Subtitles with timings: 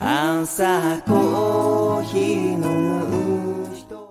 [0.00, 4.08] 朝コーヒー飲む人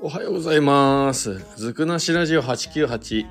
[0.00, 1.38] おはようございます。
[1.56, 3.26] ずくなしラジオ898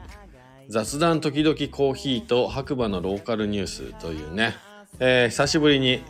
[0.70, 4.56] 雑談時々コーヒーと白馬のローカルニュースというね、
[5.02, 6.02] えー久しぶりに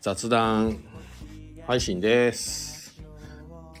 [0.00, 0.82] 雑談
[1.64, 3.00] 配信です。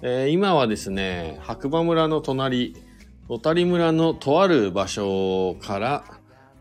[0.02, 2.76] えー今はですね、白馬村の隣、
[3.26, 6.04] 小谷村のとある場所から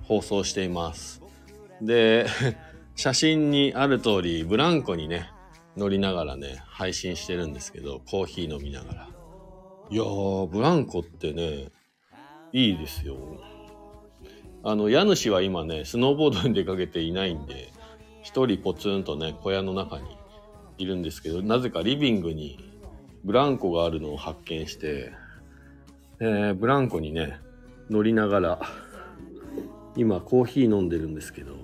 [0.02, 1.27] 放送しています。
[1.82, 2.26] で、
[2.96, 5.30] 写真にある通り、ブランコにね、
[5.76, 9.10] 乗りながらね、配信してるんですけど、コーヒー飲みながら。
[9.90, 11.72] いやー、ブランコってね、
[12.52, 13.18] いいですよ。
[14.64, 17.72] あの、家主は今ね、スノーボードに出かけていないんで、
[18.24, 20.18] 一人ポツンとね、小屋の中に
[20.78, 22.60] いるんですけど、なぜかリビングに
[23.24, 25.14] ブランコがあるのを発見して、
[26.20, 27.40] えーブランコにね、
[27.90, 28.60] 乗りながら、
[29.96, 31.56] 今コーヒー飲んでるんですけど、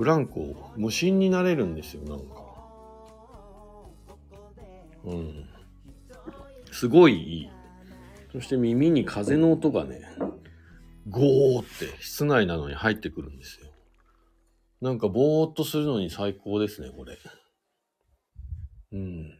[0.00, 2.42] ブランコ無心になれるんですよ、なんか。
[5.04, 5.46] うん。
[6.72, 7.50] すごいいい。
[8.32, 10.00] そして耳に風の音がね、
[11.10, 13.66] ゴーって室内なのに入ってくるんですよ。
[14.80, 17.18] なんかぼーっとするのに最高ですね、これ。
[18.92, 19.38] うん。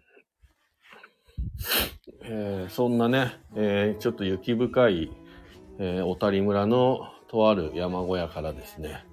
[2.25, 5.11] えーそんなね、えーちょっと雪深い、
[5.79, 9.07] えー小谷村のとある山小屋からですね、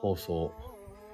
[0.00, 0.69] 放送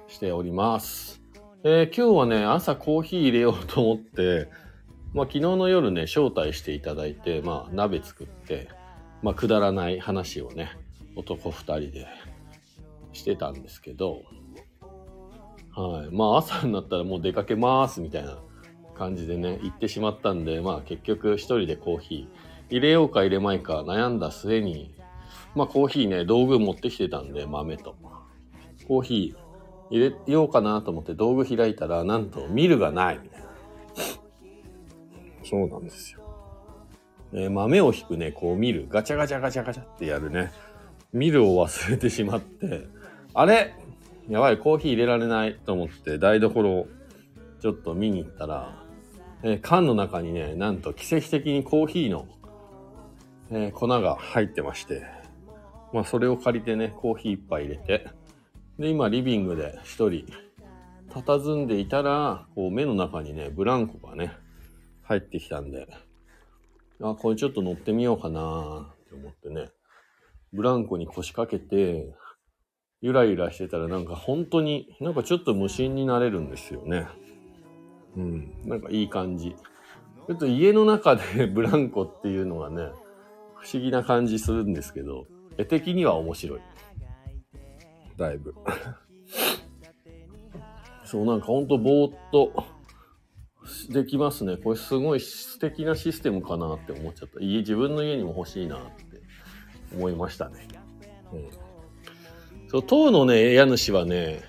[0.07, 1.21] しております。
[1.63, 4.49] えー今日はね、朝コーヒー入れようと思って、
[5.13, 8.69] まあ、昨日の夜ね、招待していただいて、まあ、鍋作って、
[9.21, 10.71] まあ、くだらない話をね、
[11.15, 12.07] 男二人で
[13.13, 14.23] してたんですけど、
[15.75, 16.15] はい。
[16.15, 18.37] まあ、朝になったらもう出かけますみたいな
[18.95, 24.93] 感じでね、行ってしまったんで、まあ、結局一人でコーヒー入れようか入れまいか悩んだ末に、
[25.55, 27.95] まあ、コーヒーね、道具持ってきてたんで、豆と。
[28.87, 29.46] コーヒー
[29.89, 33.47] 入れようかなと思って道具開いたら、なんとミルがないみたいな。
[35.43, 36.21] そうなんですよ。
[37.33, 38.87] えー豆を引くね、こう見る。
[38.89, 40.51] ガチャガチャガチャガチャってやるね。
[41.13, 42.87] 見るを忘れてしまって、
[43.33, 43.73] あれ？
[44.29, 46.87] やばい、コーヒー入れられないと思って台所を
[47.61, 48.83] ちょっと見に行ったら、
[49.43, 52.27] えー缶の中にね、なんと奇跡的にコーヒーの、
[53.51, 55.03] えー粉が入ってまして、
[55.93, 58.07] まあそれを借りてね、コーヒー一杯入れて、
[58.79, 60.25] で、今リビングで一人、
[61.09, 64.33] 佇んでいたら、こう目の中にね、ブランコがね、
[65.03, 65.87] 入ってきたんで、
[67.01, 69.69] あ、これちょっと乗ってみようかなって思ってね、
[70.53, 72.13] ブランコに腰掛けて、
[73.01, 77.07] ゆらゆらしてたらなんか本当に、なんかちょっと無心になれるんですよね。
[78.15, 79.55] うん、なんかいい感じ。
[80.27, 82.91] ちょっと家の中で ブランコっていうのがね、
[83.55, 85.25] 不思議な感じするんですけど、
[85.57, 86.59] 絵的には面白い。
[88.17, 88.53] だいぶ。
[91.05, 92.65] そう、なんかほんとぼーっと
[93.89, 94.57] できますね。
[94.57, 97.39] これすごい素敵なシステムかなって思っちゃった。
[97.39, 99.21] 家、自分の家にも欲しいなって
[99.93, 100.67] 思いましたね。
[101.31, 101.49] うん。
[102.69, 104.41] そう、当のね、家主はね、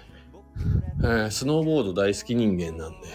[1.00, 3.08] えースノーボード大好き人間なんで、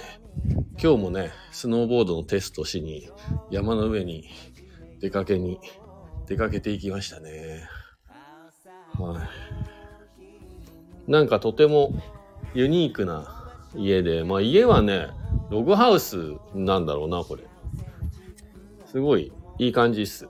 [0.81, 3.09] 今日もね、スノーボードのテストしに
[3.49, 4.29] 山の上に
[5.01, 5.59] 出かけに
[6.27, 7.67] 出かけていきましたね。
[8.93, 9.29] は
[9.69, 9.72] い。
[11.07, 11.93] なんかとても
[12.53, 15.09] ユニークな家で、まあ家はね、
[15.49, 17.43] ログハウスなんだろうな、これ。
[18.85, 20.27] すごいいい感じっす。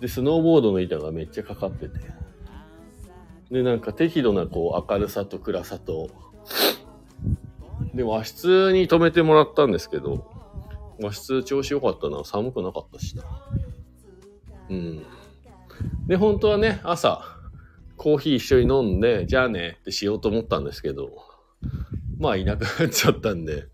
[0.00, 2.00] で、スノーボードの板がめっちゃかかってて。
[3.50, 6.10] で、なんか適度なこう明るさと暗さと、
[7.94, 10.30] で、和室に泊めてもらったんですけど、
[11.00, 12.24] 和室調子良かったな。
[12.24, 13.24] 寒くなかったしな。
[14.68, 15.02] うん。
[16.06, 17.35] で、本当はね、朝、
[18.06, 21.10] コーヒー一緒に飲んで、じゃあねってしようと思ったんですけど、
[22.20, 23.64] まあいなくなっちゃったんで、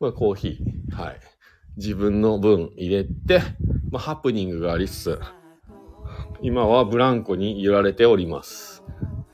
[0.00, 1.20] まあコーヒー、はい。
[1.76, 3.42] 自分の分入れて、
[3.90, 5.20] まあハプニングがありつつ、
[6.40, 8.82] 今はブランコに揺られております。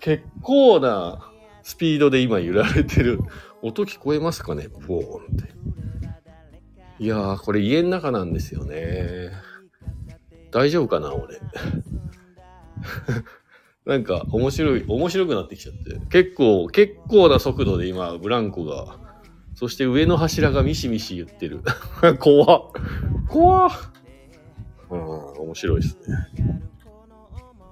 [0.01, 1.31] 結構な
[1.63, 3.21] スピードで今揺られてる。
[3.63, 4.69] 音聞こえますかね？
[4.69, 5.53] ポーンって。
[6.99, 9.31] いやー、これ家の中なんですよね。
[10.51, 11.39] 大丈夫かな俺？
[13.85, 15.99] なんか面白い、面白くなってきちゃって。
[16.09, 19.01] 結構、結構な速度で今、ブランコが。
[19.55, 21.61] そして上の柱がミシミシ言ってる。
[22.19, 22.71] 怖っ。
[23.29, 23.71] 怖っ。
[24.91, 24.99] うん、
[25.45, 26.31] 面白いですね。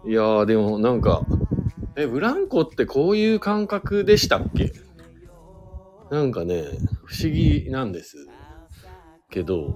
[0.07, 1.23] いやー、でもなんか、
[1.97, 4.73] え、ブランコってこういう感覚でしたっけ？
[6.11, 6.65] なんかね、
[7.05, 8.27] 不思議なんです。
[9.31, 9.75] けど、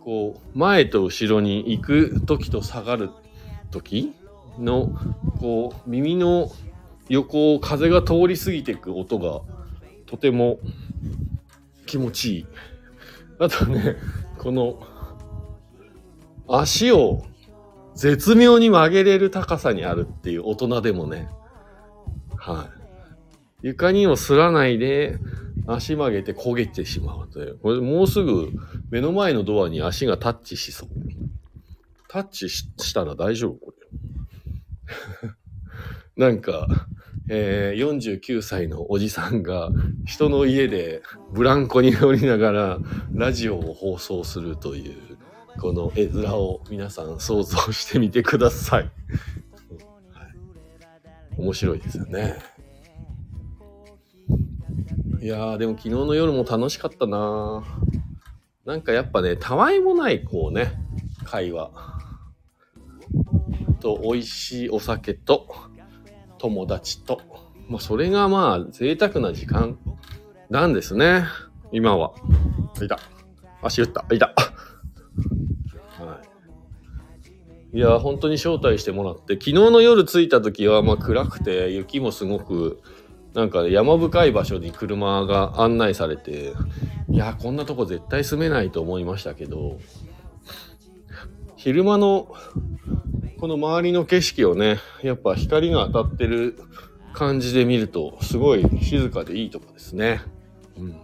[0.00, 3.10] こう、前と後ろに行く時と下がる
[3.70, 4.14] 時
[4.58, 4.90] の
[5.38, 6.50] こう耳の
[7.08, 9.40] 横を風が通り過ぎていく音が
[10.06, 10.58] とても
[11.86, 12.46] 気持ちいい。
[13.38, 13.96] あとね、
[14.38, 14.80] この
[16.46, 17.24] 足を
[17.94, 21.28] 絶妙に曲げれる高さにあるっていう大人でもね、
[22.36, 22.68] は
[23.62, 23.68] い。
[23.68, 25.18] 床にもすらないで
[25.66, 27.58] 足曲げて焦げてしまうという。
[27.58, 28.50] これもうすぐ
[28.90, 30.88] 目の前のドアに足がタッチしそう。
[32.08, 33.69] タッチしたら大丈夫？
[36.16, 36.66] なんか、
[37.28, 39.70] えー、49歳のおじさんが
[40.04, 41.02] 人の家で
[41.32, 42.78] ブランコに乗りながら
[43.12, 44.96] ラジオを放送するという
[45.58, 48.82] この絵面を皆さん想像してみてください。
[48.82, 48.90] はい、
[51.36, 52.38] 面白いですよね。
[55.20, 57.62] いやでも昨日の夜も楽しかったな
[58.64, 60.72] なんかやっぱね、たわいもないこうね、
[61.24, 61.99] 会話。
[63.80, 65.48] と、美味しいお酒と、
[66.38, 67.20] 友達と。
[67.68, 69.78] まあ、それがまあ、贅沢な時間
[70.48, 71.24] なんですね。
[71.72, 72.12] 今は。
[72.82, 72.98] いた。
[73.62, 74.04] 足打った。
[74.12, 74.34] いた。
[75.98, 76.20] は
[77.72, 77.76] い。
[77.76, 82.80] いや、本当に招待してもらって、昨日の夜着いた時は、まあ暗くて、雪もすごく、
[83.34, 86.54] なんか山深い場所に車が案内されて、
[87.10, 89.78] いや、こんなとこ絶対住めないと思いましたけど、
[91.56, 92.34] 昼間の
[93.40, 96.58] この周りの景色をね、やっぱ光が当たってる
[97.14, 100.20] 感じで見ると、すごい静かでいいとこですね。
[100.76, 101.00] うん。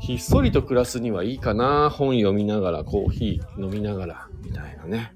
[0.00, 1.88] ひっそりと暮らすにはいいかな。
[1.88, 5.14] 本読みながら、コーヒー飲みながら、みたいなね。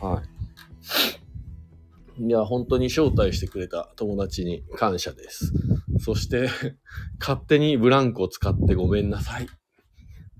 [0.00, 0.22] は
[2.18, 2.22] い。
[2.26, 5.52] いや、本当に招待してくれた友達に感謝です。
[5.98, 6.48] そして、
[7.20, 9.46] 勝手にブランコを使ってごめんなさい。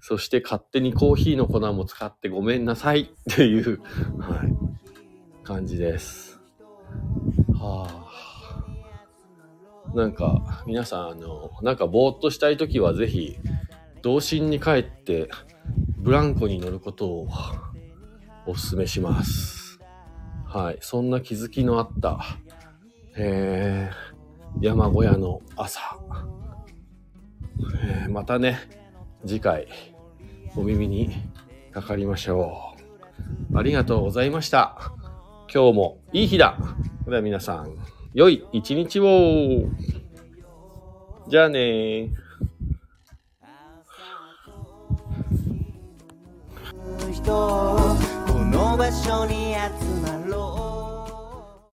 [0.07, 3.81] そして勝手にコーヒーの粉も使ってごめんなさいっていう、
[4.19, 4.55] はい、
[5.43, 6.39] 感じです。
[7.55, 8.05] はあ。
[9.97, 13.39] なんか、皆さん、あの、なんかぼーっとしたいときはぜひ、
[14.03, 15.31] 童心に帰って
[15.97, 17.29] ブランコに乗ることを
[18.47, 19.81] お勧めします。
[20.45, 20.79] はい。
[20.83, 22.21] そんな気づきのあった、
[23.17, 25.99] えー、山小屋の朝。
[27.83, 28.59] えー、またね、
[29.27, 29.67] 次回、
[30.57, 31.11] お耳に
[31.73, 32.75] かかりましょ
[33.53, 33.59] う。
[33.59, 34.93] ありがとうございました。
[35.53, 36.59] 今日もいい日だ。
[37.07, 37.77] では皆さん、
[38.13, 39.67] 良い一日を。
[41.29, 42.11] じゃあね
[47.25, 47.31] こ
[48.53, 49.61] の場所に集
[50.03, 50.24] まる